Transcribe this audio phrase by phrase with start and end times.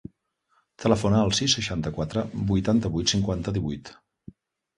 [0.85, 3.95] Telefona al sis, seixanta-quatre, vuitanta-vuit, cinquanta, divuit.